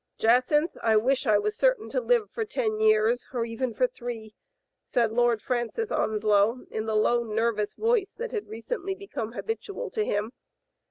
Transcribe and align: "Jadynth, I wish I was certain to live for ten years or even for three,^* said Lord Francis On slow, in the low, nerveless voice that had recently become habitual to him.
"Jadynth, 0.17 0.75
I 0.81 0.95
wish 0.97 1.27
I 1.27 1.37
was 1.37 1.55
certain 1.55 1.87
to 1.89 2.01
live 2.01 2.31
for 2.31 2.43
ten 2.43 2.79
years 2.79 3.27
or 3.33 3.45
even 3.45 3.71
for 3.75 3.85
three,^* 3.85 4.33
said 4.83 5.11
Lord 5.11 5.43
Francis 5.43 5.91
On 5.91 6.17
slow, 6.17 6.65
in 6.71 6.87
the 6.87 6.95
low, 6.95 7.23
nerveless 7.23 7.75
voice 7.75 8.11
that 8.13 8.31
had 8.31 8.47
recently 8.47 8.95
become 8.95 9.33
habitual 9.33 9.91
to 9.91 10.03
him. 10.03 10.31